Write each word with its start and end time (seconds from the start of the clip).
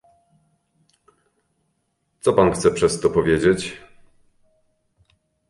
"Co 2.21 2.33
pan 2.33 2.51
chce 2.51 2.71
przez 2.71 2.99
to 2.99 3.09
powiedzieć?" 3.09 3.81